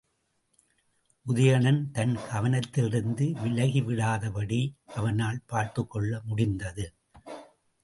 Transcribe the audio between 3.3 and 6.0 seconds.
விலகிவிடாதபடி அவனால் பார்த்துக்